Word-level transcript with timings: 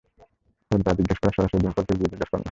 তোর 0.71 0.79
যা 0.85 0.91
জিজ্ঞেস 0.99 1.17
করার 1.19 1.35
সরাসরি 1.37 1.59
ডিম্পলকে 1.63 1.93
গিয়ে 1.99 2.11
জিজ্ঞেস 2.13 2.29
কর 2.29 2.35
না! 2.35 2.39